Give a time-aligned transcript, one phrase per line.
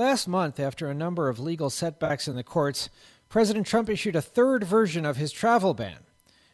[0.00, 2.88] Last month, after a number of legal setbacks in the courts,
[3.28, 5.98] President Trump issued a third version of his travel ban.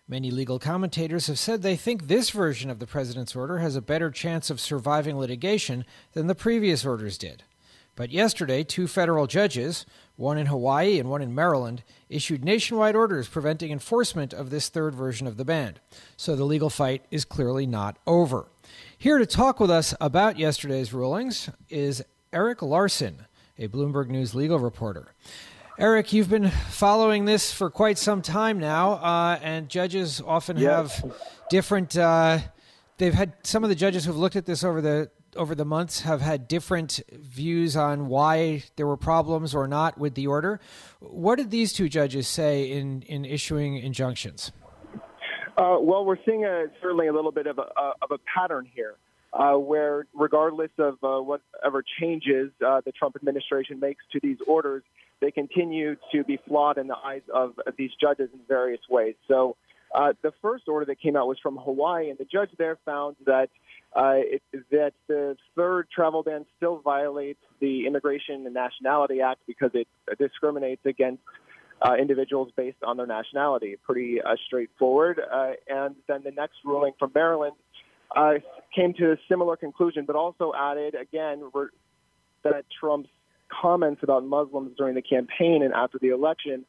[0.09, 3.81] Many legal commentators have said they think this version of the president's order has a
[3.81, 7.45] better chance of surviving litigation than the previous orders did.
[7.95, 13.29] But yesterday, two federal judges, one in Hawaii and one in Maryland, issued nationwide orders
[13.29, 15.77] preventing enforcement of this third version of the ban.
[16.17, 18.49] So the legal fight is clearly not over.
[18.99, 23.25] Here to talk with us about yesterday's rulings is Eric Larson
[23.59, 25.15] a Bloomberg News legal reporter.
[25.79, 31.01] Eric, you've been following this for quite some time now, uh, and judges often yes.
[31.01, 31.15] have
[31.51, 31.97] different.
[31.97, 32.39] Uh,
[32.97, 36.01] they've had some of the judges who've looked at this over the over the months
[36.01, 40.61] have had different views on why there were problems or not with the order.
[41.01, 44.53] What did these two judges say in in issuing injunctions?
[45.59, 47.63] Uh, well, we're seeing a, certainly a little bit of a,
[48.03, 48.97] of a pattern here
[49.37, 54.83] uh, where regardless of uh, whatever changes uh, the Trump administration makes to these orders,
[55.21, 59.15] they continue to be flawed in the eyes of these judges in various ways.
[59.29, 59.57] So
[59.95, 63.17] uh, the first order that came out was from Hawaii, and the judge there found
[63.27, 63.51] that
[63.95, 69.71] uh, it, that the third travel ban still violates the Immigration and Nationality Act because
[69.75, 69.87] it
[70.19, 71.23] discriminates against
[71.83, 73.77] uh, individuals based on their nationality.
[73.85, 75.21] Pretty uh, straightforward.
[75.21, 77.57] Uh, and then the next ruling from Maryland
[78.15, 78.35] uh,
[78.75, 81.69] came to a similar conclusion, but also added again re-
[82.43, 83.09] that Trump's
[83.49, 86.65] comments about Muslims during the campaign and after the election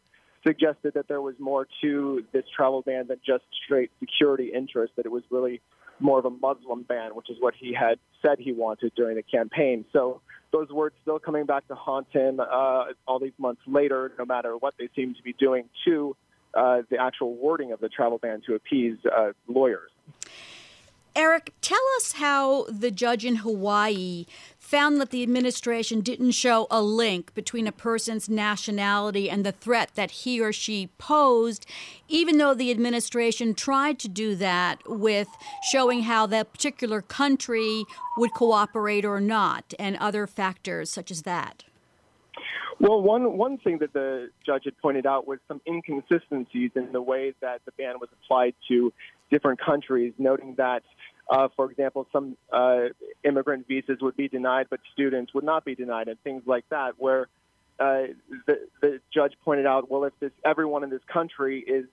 [0.45, 5.05] suggested that there was more to this travel ban than just straight security interest, that
[5.05, 5.61] it was really
[5.99, 9.23] more of a Muslim ban, which is what he had said he wanted during the
[9.23, 9.83] campaign.
[9.91, 10.21] So
[10.51, 14.55] those words still coming back to haunt him uh, all these months later, no matter
[14.55, 16.15] what they seem to be doing to
[16.53, 19.91] uh, the actual wording of the travel ban to appease uh, lawyers.
[21.17, 24.27] Eric, tell us how the judge in Hawaii
[24.59, 29.89] found that the administration didn't show a link between a person's nationality and the threat
[29.95, 31.65] that he or she posed,
[32.07, 35.27] even though the administration tried to do that with
[35.63, 37.85] showing how that particular country
[38.15, 41.63] would cooperate or not, and other factors such as that.
[42.79, 47.01] Well, one one thing that the judge had pointed out was some inconsistencies in the
[47.01, 48.93] way that the ban was applied to
[49.29, 50.83] different countries, noting that
[51.29, 52.85] uh, for example, some uh,
[53.23, 56.93] immigrant visas would be denied, but students would not be denied, and things like that.
[56.97, 57.27] Where
[57.79, 58.03] uh,
[58.45, 61.85] the, the judge pointed out, well, if this, everyone in this country is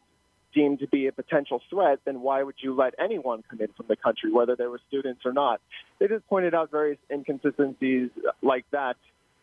[0.55, 3.87] deemed to be a potential threat, then why would you let anyone come in from
[3.89, 5.61] the country, whether they were students or not?
[5.99, 8.97] They just pointed out various inconsistencies like that,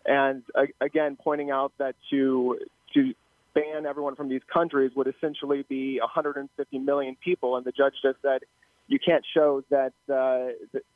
[0.05, 2.59] and uh, again, pointing out that to
[2.93, 3.13] to
[3.53, 8.17] ban everyone from these countries would essentially be 150 million people, and the judge just
[8.21, 8.41] said
[8.87, 10.51] you can't show that, uh,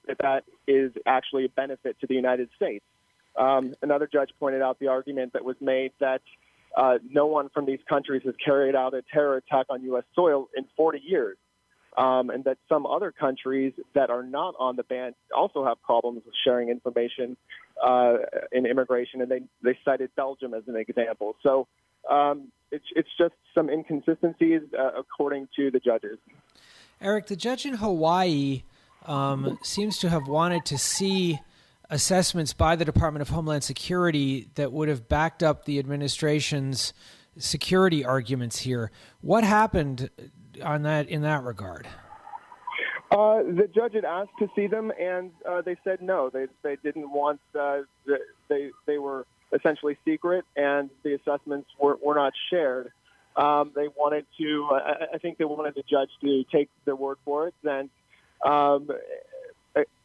[0.08, 2.84] that that is actually a benefit to the United States.
[3.38, 6.22] Um, another judge pointed out the argument that was made that
[6.76, 10.04] uh, no one from these countries has carried out a terror attack on U.S.
[10.14, 11.38] soil in 40 years.
[11.98, 16.24] Um, and that some other countries that are not on the ban also have problems
[16.26, 17.38] with sharing information
[17.82, 18.18] uh,
[18.52, 21.38] in immigration, and they, they cited Belgium as an example.
[21.42, 21.70] So
[22.10, 26.18] um, it's, it's just some inconsistencies uh, according to the judges.
[27.02, 28.64] Eric, the judge in Hawaii
[29.06, 31.40] um, seems to have wanted to see
[31.90, 36.94] assessments by the Department of Homeland Security that would have backed up the administration's
[37.38, 38.92] security arguments here.
[39.22, 40.10] What happened
[40.64, 41.88] on that in that regard?
[43.12, 46.30] Uh, the judge had asked to see them, and uh, they said no.
[46.30, 47.40] They they didn't want.
[47.58, 47.82] Uh,
[48.50, 49.26] they they were
[49.56, 52.92] essentially secret, and the assessments were were not shared.
[53.36, 57.18] Um, they wanted to, I, I think they wanted the judge to take their word
[57.26, 57.54] for it.
[57.66, 57.90] And
[58.46, 58.90] um,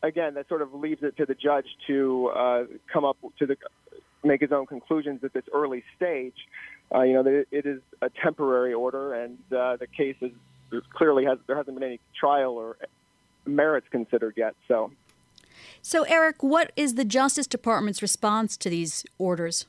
[0.02, 3.56] again, that sort of leaves it to the judge to uh, come up to the
[4.22, 6.34] make his own conclusions at this early stage.
[6.94, 10.32] Uh, you know, it is a temporary order, and uh, the case is
[10.92, 12.76] clearly has there hasn't been any trial or
[13.46, 14.54] merits considered yet.
[14.68, 14.90] So,
[15.82, 19.66] so Eric, what is the Justice Department's response to these orders?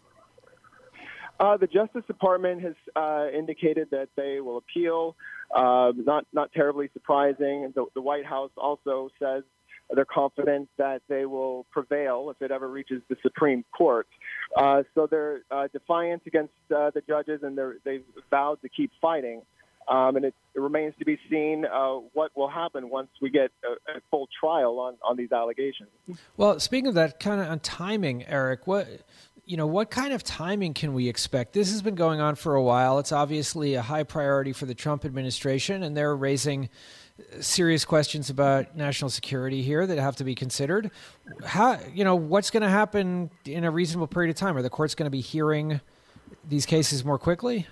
[1.40, 5.16] Uh, the Justice Department has uh, indicated that they will appeal.
[5.54, 7.72] Uh, not not terribly surprising.
[7.76, 9.44] The, the, White House also says
[9.90, 14.08] they're confident that they will prevail if it ever reaches the Supreme Court.
[14.56, 19.42] Uh, so they're uh, defiant against uh, the judges, and they've vowed to keep fighting.
[19.88, 23.52] Um, and it, it, remains to be seen uh, what will happen once we get
[23.66, 25.90] a, a, full trial on, on these allegations.
[26.38, 28.88] Well, speaking of that, kind of on timing, Eric, what
[29.46, 31.54] you know, what kind of timing can we expect?
[31.54, 33.00] This has been going on for a while.
[33.00, 36.70] It's obviously a high priority for the Trump administration, and they're raising
[37.40, 40.92] serious questions about national security here that have to be considered.
[41.44, 44.56] How, you know, what's going to happen in a reasonable period of time?
[44.58, 45.82] Are the courts going to be hearing
[46.48, 47.68] these cases more quickly?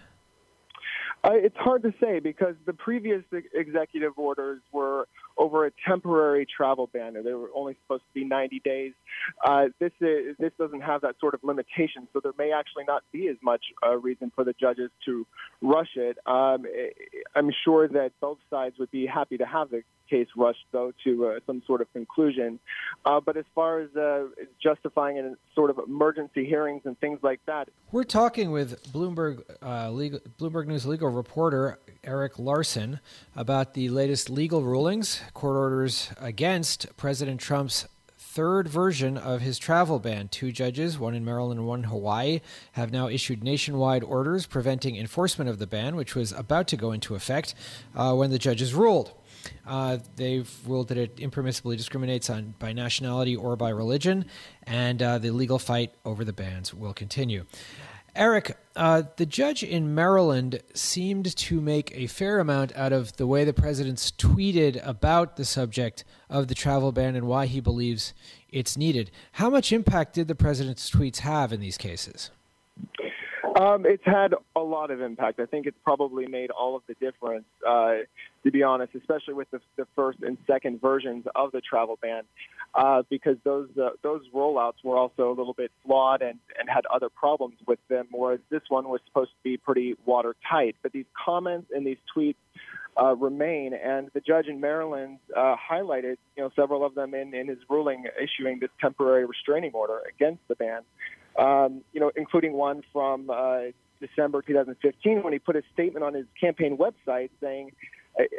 [1.24, 3.24] Uh, it's hard to say because the previous
[3.54, 5.07] executive orders were
[5.38, 7.13] over a temporary travel ban.
[7.13, 8.94] They were only supposed to be 90 days.
[9.44, 13.04] Uh, this is, this doesn't have that sort of limitation, so there may actually not
[13.12, 15.27] be as much uh, reason for the judges to
[15.62, 16.18] rush it.
[16.25, 16.66] Um,
[17.36, 21.27] I'm sure that both sides would be happy to have the case rushed, though, to
[21.27, 22.59] uh, some sort of conclusion.
[23.06, 24.25] Uh, but as far as uh,
[24.61, 29.89] justifying in sort of emergency hearings and things like that, we're talking with Bloomberg uh,
[29.91, 33.00] legal, Bloomberg News legal reporter Eric Larson
[33.35, 40.00] about the latest legal rulings, court orders against President Trump's third version of his travel
[40.00, 40.27] ban.
[40.27, 42.41] Two judges, one in Maryland and one in Hawaii,
[42.73, 46.91] have now issued nationwide orders preventing enforcement of the ban, which was about to go
[46.91, 47.55] into effect
[47.95, 49.13] uh, when the judges ruled.
[49.65, 54.25] Uh, they've ruled that it impermissibly discriminates on by nationality or by religion,
[54.63, 57.45] and uh, the legal fight over the bans will continue.
[58.15, 63.27] Eric, uh, the judge in Maryland seemed to make a fair amount out of the
[63.27, 68.13] way the president's tweeted about the subject of the travel ban and why he believes
[68.51, 69.12] it's needed.
[69.33, 72.31] How much impact did the president's tweets have in these cases?
[73.59, 75.39] Um, it's had a lot of impact.
[75.39, 77.97] I think it's probably made all of the difference, uh,
[78.44, 82.24] to be honest, especially with the, the, first and second versions of the travel ban,
[82.74, 86.86] uh, because those uh, those rollouts were also a little bit flawed and, and had
[86.94, 90.75] other problems with them, whereas this one was supposed to be pretty watertight.
[90.81, 92.36] But these comments and these tweets
[93.01, 93.74] uh, remain.
[93.74, 97.59] And the judge in Maryland uh, highlighted, you know, several of them in, in his
[97.69, 100.81] ruling issuing this temporary restraining order against the ban
[101.39, 103.59] um, you know, including one from uh,
[104.01, 107.71] December 2015 when he put a statement on his campaign website saying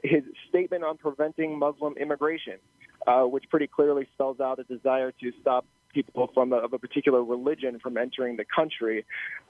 [0.03, 2.59] his statement on preventing Muslim immigration,
[3.07, 6.79] uh, which pretty clearly spells out a desire to stop people from a, of a
[6.79, 9.05] particular religion from entering the country.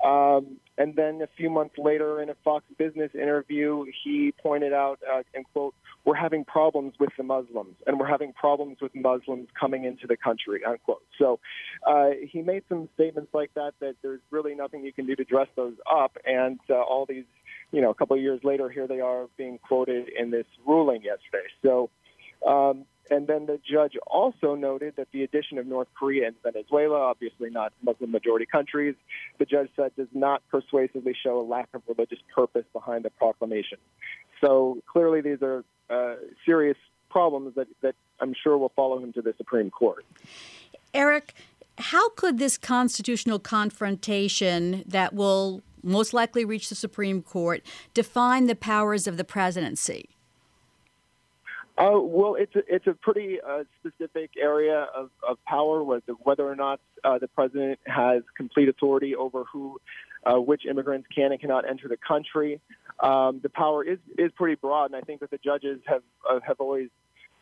[0.05, 5.01] Um, and then a few months later, in a Fox Business interview, he pointed out,
[5.11, 5.75] uh, and quote,
[6.05, 10.17] "We're having problems with the Muslims, and we're having problems with Muslims coming into the
[10.17, 11.03] country." Unquote.
[11.19, 11.39] So
[11.87, 15.25] uh, he made some statements like that that there's really nothing you can do to
[15.25, 17.25] dress those up, and uh, all these.
[17.73, 21.03] You know, a couple of years later, here they are being quoted in this ruling
[21.03, 21.47] yesterday.
[21.63, 21.91] So,
[22.47, 26.99] um, and then the judge also noted that the addition of North Korea and Venezuela,
[26.99, 28.95] obviously not Muslim majority countries,
[29.39, 33.79] the judge said does not persuasively show a lack of religious purpose behind the proclamation.
[34.41, 36.15] So clearly, these are uh,
[36.47, 36.77] serious
[37.11, 40.05] problems that, that I'm sure will follow him to the Supreme Court.
[40.95, 41.35] Eric,
[41.79, 47.63] how could this constitutional confrontation that will most likely reach the Supreme Court
[47.95, 50.11] define the powers of the presidency?
[51.79, 56.47] Uh, well, it's a, it's a pretty uh, specific area of, of power, whether, whether
[56.47, 59.81] or not uh, the president has complete authority over who,
[60.25, 62.61] uh, which immigrants can and cannot enter the country.
[62.99, 66.41] Um, the power is is pretty broad, and I think that the judges have uh,
[66.47, 66.91] have always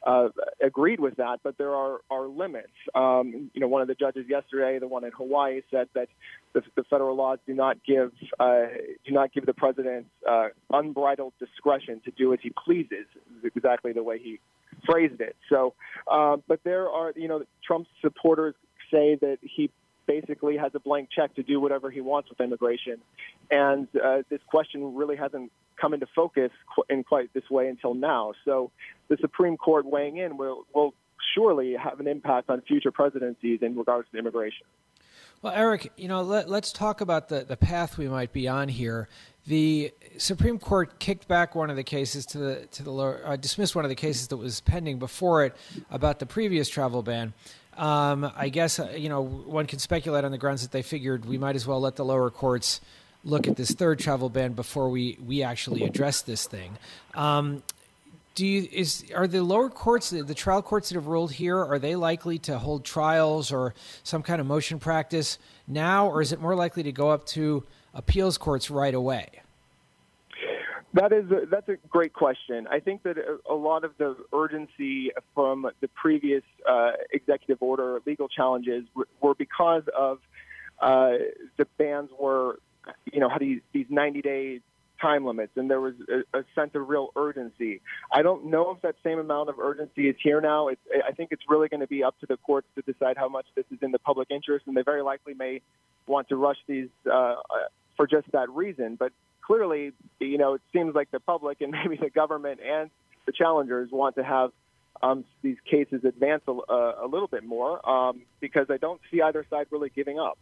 [0.08, 0.28] uh,
[0.62, 2.72] agreed with that, but there are, are limits.
[2.94, 6.08] Um, you know, one of the judges yesterday, the one in Hawaii, said that
[6.54, 8.68] the, the federal laws do not give uh,
[9.04, 13.06] do not give the president uh, unbridled discretion to do as he pleases.
[13.44, 14.40] Exactly the way he
[14.86, 15.36] phrased it.
[15.50, 15.74] So,
[16.10, 18.54] uh, but there are you know Trump's supporters
[18.90, 19.70] say that he
[20.06, 22.96] basically has a blank check to do whatever he wants with immigration.
[23.50, 26.50] And uh, this question really hasn't come into focus
[26.88, 28.32] in quite this way until now.
[28.44, 28.70] So
[29.08, 30.94] the Supreme Court weighing in will, will
[31.34, 34.66] surely have an impact on future presidencies in regards to immigration.
[35.40, 38.68] Well, Eric, you know, let, us talk about the, the path we might be on
[38.68, 39.08] here.
[39.46, 43.36] The Supreme Court kicked back one of the cases to the to the lower, uh,
[43.36, 45.56] dismissed one of the cases that was pending before it
[45.90, 47.32] about the previous travel ban.
[47.76, 51.24] Um, I guess uh, you know one can speculate on the grounds that they figured
[51.24, 52.80] we might as well let the lower courts
[53.24, 56.78] look at this third travel ban before we we actually address this thing.
[57.14, 57.62] Um,
[58.34, 61.78] do you is are the lower courts the, trial courts that have ruled here are
[61.78, 66.40] they likely to hold trials or some kind of motion practice now or is it
[66.40, 69.26] more likely to go up to appeals courts right away?
[70.94, 72.66] That is a, that's a great question.
[72.70, 73.16] I think that
[73.48, 78.84] a, lot of the urgency from the previous uh, executive order legal challenges
[79.20, 80.18] were because of
[80.80, 81.12] uh,
[81.58, 82.58] the bans were,
[83.12, 84.60] you know, had these, these 90 day
[85.00, 87.80] time limits, and there was a, a, sense of real urgency.
[88.12, 90.68] I don't know if that same amount of urgency is here now.
[90.68, 93.28] It's, I think it's really going to be up to the courts to decide how
[93.28, 95.60] much this is in the public interest, and they very likely may
[96.06, 97.36] want to rush these uh,
[97.96, 98.96] for just that reason.
[98.96, 102.90] But clearly, you know, it seems like the public and maybe the government and
[103.26, 104.50] the challengers want to have
[105.02, 109.46] um, these cases advance a, a little bit more um, because I don't see either
[109.48, 110.38] side really giving up.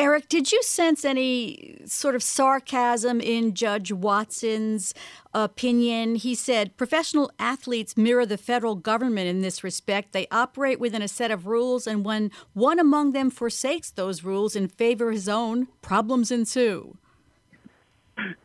[0.00, 4.94] Eric, did you sense any sort of sarcasm in Judge Watson's
[5.34, 6.14] opinion?
[6.14, 10.12] He said professional athletes mirror the federal government in this respect.
[10.12, 14.56] They operate within a set of rules, and when one among them forsakes those rules
[14.56, 16.96] in favor of his own, problems ensue.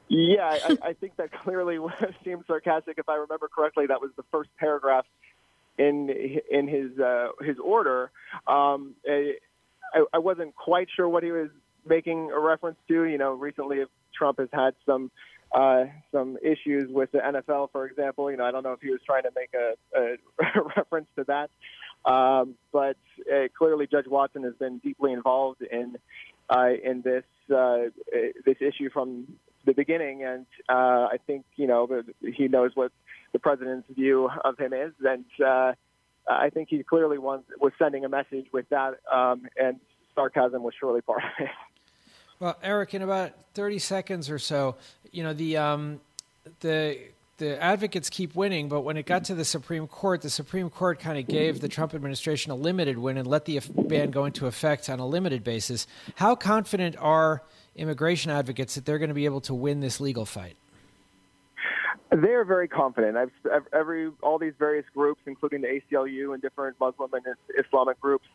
[0.09, 1.77] Yeah, I, I think that clearly
[2.25, 2.97] seems sarcastic.
[2.97, 5.05] If I remember correctly, that was the first paragraph
[5.77, 6.09] in
[6.51, 8.11] in his uh, his order.
[8.45, 8.95] Um,
[9.95, 11.49] I, I wasn't quite sure what he was
[11.85, 13.03] making a reference to.
[13.05, 13.83] You know, recently
[14.15, 15.11] Trump has had some
[15.53, 18.29] uh, some issues with the NFL, for example.
[18.29, 21.23] You know, I don't know if he was trying to make a, a reference to
[21.25, 21.49] that,
[22.11, 22.97] um, but
[23.31, 25.95] uh, clearly Judge Watson has been deeply involved in
[26.49, 27.23] uh, in this
[27.55, 27.89] uh,
[28.45, 29.27] this issue from
[29.65, 32.91] the beginning, and uh, I think you know he knows what
[33.33, 35.73] the president's view of him is, and uh,
[36.27, 39.79] I think he clearly wants, was sending a message with that, um, and
[40.13, 41.49] sarcasm was surely part of it.
[42.39, 44.75] Well, Eric, in about thirty seconds or so,
[45.11, 46.01] you know the um,
[46.59, 46.99] the
[47.37, 50.99] the advocates keep winning, but when it got to the Supreme Court, the Supreme Court
[50.99, 54.47] kind of gave the Trump administration a limited win and let the ban go into
[54.47, 55.85] effect on a limited basis.
[56.15, 57.41] How confident are
[57.75, 60.55] immigration advocates that they're going to be able to win this legal fight?
[62.21, 63.17] They're very confident.
[63.17, 67.25] I've every all these various groups, including the ACLU and different Muslim and
[67.57, 68.25] Islamic groups,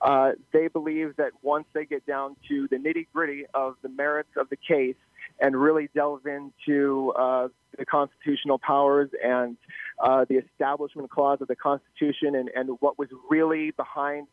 [0.00, 4.30] uh, they believe that once they get down to the nitty gritty of the merits
[4.36, 4.96] of the case
[5.38, 7.46] and really delve into uh,
[7.78, 9.56] the constitutional powers and
[10.02, 14.26] uh, the establishment clause of the Constitution and, and what was really behind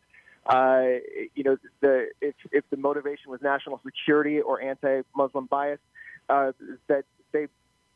[0.47, 0.83] uh,
[1.33, 5.79] you know, the, if, if the motivation was national security or anti-Muslim bias,
[6.29, 6.51] uh,
[6.87, 7.47] that they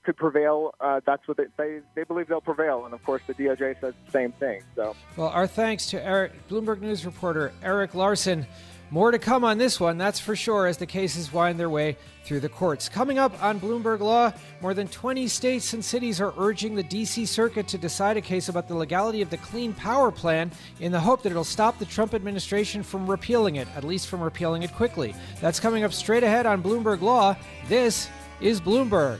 [0.03, 0.74] could prevail.
[0.79, 3.94] Uh, that's what they, they, they believe they'll prevail, and of course the DOJ says
[4.06, 4.62] the same thing.
[4.75, 8.46] So, well, our thanks to Eric, Bloomberg News reporter Eric Larson.
[8.91, 11.96] More to come on this one, that's for sure, as the cases wind their way
[12.24, 12.89] through the courts.
[12.89, 17.27] Coming up on Bloomberg Law, more than 20 states and cities are urging the D.C.
[17.27, 21.00] Circuit to decide a case about the legality of the Clean Power Plan in the
[21.00, 24.74] hope that it'll stop the Trump administration from repealing it, at least from repealing it
[24.74, 25.13] quickly.
[25.39, 27.36] That's coming up straight ahead on Bloomberg Law.
[27.68, 28.10] This
[28.41, 29.20] is Bloomberg.